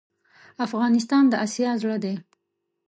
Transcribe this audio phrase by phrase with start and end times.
[0.65, 2.15] افغانستان دا اسیا زړه ډی